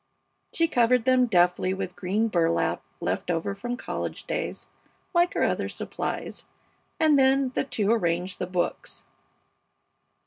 [0.51, 4.65] She covered them deftly with green burlap left over from college days,
[5.13, 6.47] like her other supplies,
[6.99, 9.05] and then the two arranged the books.